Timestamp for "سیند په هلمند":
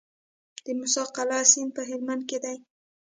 1.51-2.21